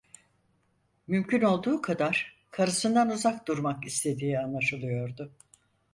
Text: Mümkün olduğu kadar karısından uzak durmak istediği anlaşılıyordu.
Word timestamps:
Mümkün 1.07 1.41
olduğu 1.41 1.81
kadar 1.81 2.37
karısından 2.51 3.09
uzak 3.09 3.47
durmak 3.47 3.85
istediği 3.85 4.39
anlaşılıyordu. 4.39 5.31